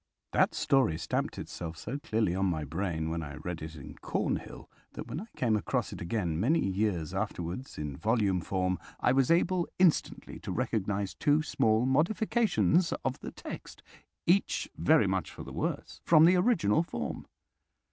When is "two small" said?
11.13-11.85